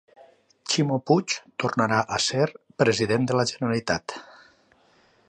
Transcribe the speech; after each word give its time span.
Ximo 0.71 0.97
Puig 1.09 1.35
tornarà 1.65 1.99
a 2.17 2.21
ser 2.29 2.47
president 2.83 3.29
de 3.33 3.39
la 3.41 3.49
Generalitat 3.53 4.21